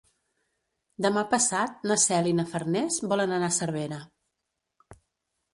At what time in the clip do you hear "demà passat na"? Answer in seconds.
1.05-1.97